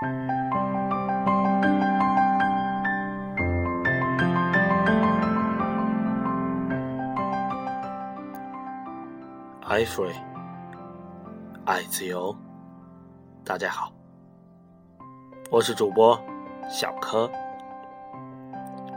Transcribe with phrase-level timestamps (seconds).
[0.00, 0.04] 爱
[9.84, 10.14] free，
[11.64, 12.32] 爱自由。
[13.44, 13.92] 大家好，
[15.50, 16.16] 我是主播
[16.70, 17.28] 小柯，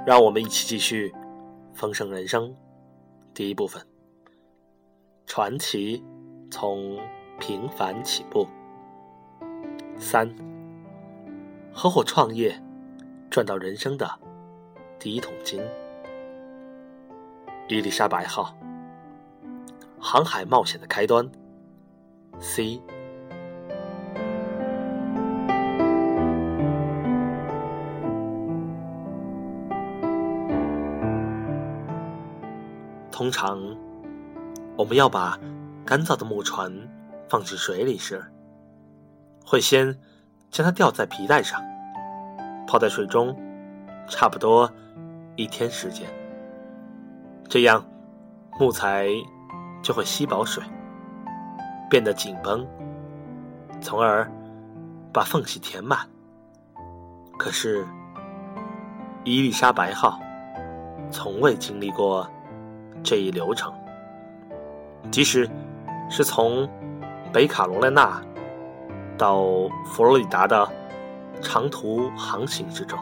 [0.05, 1.09] 让我们一起继续
[1.73, 2.47] 《丰盛人生》
[3.33, 3.83] 第一部分。
[5.25, 6.05] 传奇
[6.51, 6.99] 从
[7.39, 8.47] 平凡起步。
[9.97, 10.29] 三，
[11.73, 12.61] 合伙创业，
[13.29, 14.09] 赚到人生的
[14.99, 15.61] 第一桶金。
[17.69, 18.55] 伊丽莎白号。
[19.97, 21.27] 航海冒险的开端。
[22.39, 22.81] C。
[33.11, 33.59] 通常，
[34.75, 35.39] 我们要把
[35.85, 36.71] 干燥的木船
[37.29, 38.21] 放进水里时，
[39.45, 39.97] 会先
[40.51, 41.59] 将它吊在皮带上，
[42.67, 43.35] 泡在水中，
[44.07, 44.71] 差不多
[45.35, 46.07] 一天时间。
[47.49, 47.83] 这样，
[48.59, 49.07] 木材。
[49.83, 50.63] 就会吸饱水，
[51.89, 52.63] 变得紧绷，
[53.81, 54.31] 从而
[55.11, 56.07] 把缝隙填满。
[57.35, 57.83] 可是，
[59.23, 60.19] 伊丽莎白号
[61.09, 62.29] 从未经历过
[63.01, 63.73] 这一流程。
[65.09, 65.49] 即使
[66.11, 66.69] 是从
[67.33, 68.21] 北卡罗来纳
[69.21, 70.67] 到佛罗里达的
[71.43, 72.97] 长途航行之中，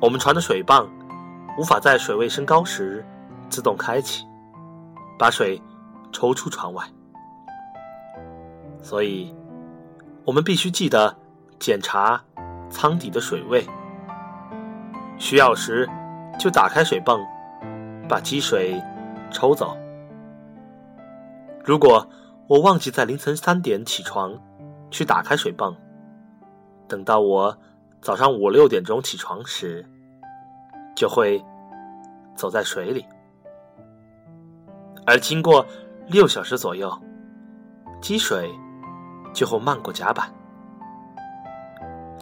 [0.00, 0.90] 我们船的水泵
[1.56, 3.06] 无法在水位升高时
[3.48, 4.26] 自动开启。
[5.16, 5.60] 把水
[6.12, 6.84] 抽出船外，
[8.80, 9.34] 所以
[10.24, 11.16] 我们必须记得
[11.58, 12.20] 检查
[12.70, 13.64] 舱底的水位。
[15.18, 15.88] 需要时
[16.38, 17.20] 就打开水泵，
[18.08, 18.80] 把积水
[19.32, 19.76] 抽走。
[21.64, 22.08] 如果
[22.48, 24.34] 我忘记在凌晨三点起床
[24.90, 25.76] 去打开水泵，
[26.88, 27.54] 等到我
[28.00, 29.84] 早上五六点钟起床时，
[30.96, 31.44] 就会
[32.34, 33.04] 走在水里。
[35.04, 35.64] 而经过
[36.06, 36.90] 六小时左右，
[38.00, 38.50] 积水
[39.34, 40.32] 就会漫过甲板。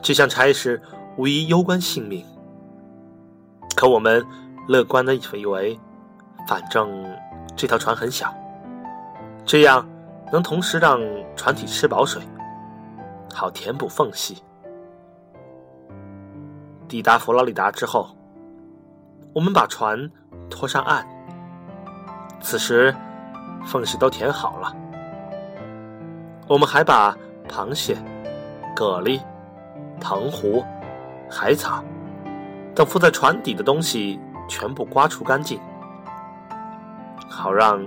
[0.02, 0.82] 这项差事
[1.16, 2.26] 无疑攸关性命，
[3.76, 4.26] 可我们
[4.66, 5.78] 乐观的以为，
[6.48, 6.90] 反正
[7.54, 8.34] 这条船很小，
[9.44, 9.88] 这样
[10.32, 11.00] 能同时让
[11.36, 12.22] 船体吃饱水，
[13.32, 14.42] 好填补缝隙。
[16.88, 18.08] 抵达佛罗里达之后，
[19.32, 20.10] 我们把船
[20.48, 21.06] 拖上岸。
[22.40, 22.94] 此时，
[23.64, 24.74] 缝隙都填好了。
[26.48, 27.16] 我们还把
[27.48, 27.96] 螃蟹、
[28.76, 29.20] 蛤蜊、
[30.00, 30.64] 藤壶、
[31.28, 31.82] 海草
[32.74, 35.60] 等附在船底的东西全部刮除干净，
[37.28, 37.82] 好让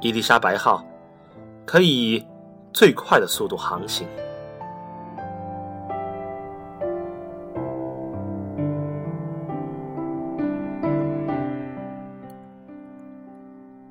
[0.00, 0.84] 伊丽莎白号
[1.64, 2.24] 可以
[2.72, 4.06] 最快的速度航行。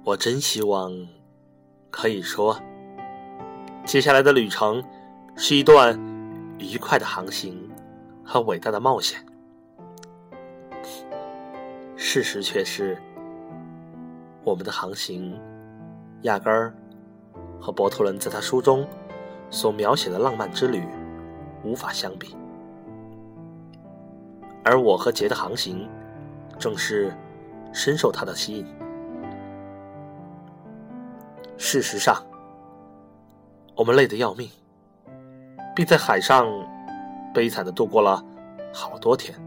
[0.03, 0.91] 我真希望
[1.89, 2.59] 可以说，
[3.85, 4.83] 接下来的旅程
[5.37, 5.97] 是一段
[6.59, 7.57] 愉快的航行
[8.23, 9.25] 和伟大的冒险。
[11.95, 13.01] 事实却是，
[14.43, 15.39] 我们的航行
[16.23, 16.73] 压根儿
[17.61, 18.87] 和伯特伦在他书中
[19.51, 20.83] 所描写的浪漫之旅
[21.63, 22.35] 无法相比，
[24.63, 25.87] 而我和杰的航行
[26.57, 27.15] 正是
[27.71, 28.65] 深受他的吸引。
[31.57, 32.25] 事实上，
[33.75, 34.49] 我们累得要命，
[35.75, 36.47] 并在海上
[37.31, 38.23] 悲惨的度过了
[38.73, 39.37] 好多天。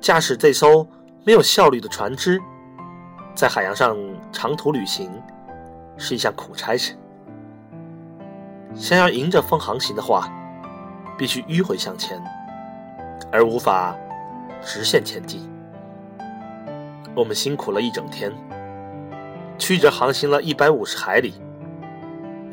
[0.00, 0.84] 驾驶这艘
[1.24, 2.40] 没有效率的船只，
[3.34, 3.96] 在海洋上
[4.32, 5.10] 长途旅行
[5.96, 6.96] 是一项苦差事。
[8.74, 10.30] 想要迎着风航行的话，
[11.16, 12.22] 必须迂回向前，
[13.32, 13.96] 而无法
[14.62, 15.48] 直线前进。
[17.14, 18.32] 我们辛苦了一整天。
[19.58, 21.32] 曲折航行了一百五十海里，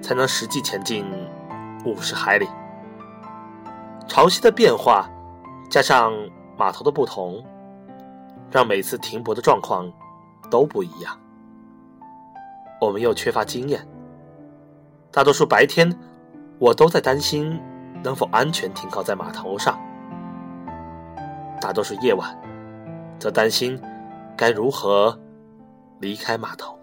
[0.02, 1.06] 才能实际前进
[1.84, 2.48] 五十海里。
[4.08, 5.10] 潮汐的变化，
[5.70, 6.14] 加上
[6.58, 7.44] 码头的不同，
[8.50, 9.92] 让每次停泊的状况
[10.50, 11.20] 都不一样。
[12.84, 13.88] 我们又缺乏经验，
[15.10, 15.90] 大多数白天
[16.60, 17.60] 我都在担心
[18.04, 19.80] 能否安全停靠在码头上，
[21.62, 22.38] 大多数夜晚
[23.18, 23.82] 则担心
[24.36, 25.18] 该如何
[26.00, 26.78] 离开码头。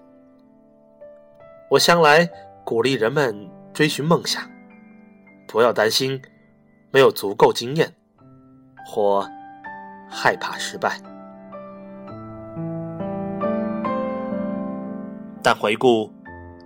[1.70, 2.29] 我向来
[2.64, 4.43] 鼓励人们追寻梦想，
[5.46, 6.20] 不要担心
[6.91, 7.93] 没有足够经验
[8.87, 9.29] 或
[10.08, 10.99] 害怕失败。
[15.43, 16.13] 但回顾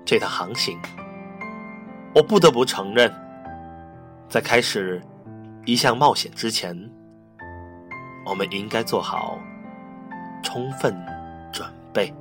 [0.05, 0.79] 这趟航行，
[2.15, 3.13] 我不得不承认，
[4.29, 5.01] 在开始
[5.65, 6.77] 一项冒险之前，
[8.27, 9.39] 我们应该做好
[10.43, 10.95] 充分
[11.53, 12.13] 准备。